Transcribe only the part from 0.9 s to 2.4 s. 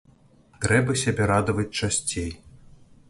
сябе радаваць часцей.